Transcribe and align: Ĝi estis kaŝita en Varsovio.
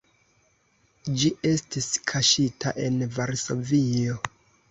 Ĝi 1.23 1.29
estis 1.49 1.89
kaŝita 2.13 2.73
en 2.87 2.97
Varsovio. 3.19 4.19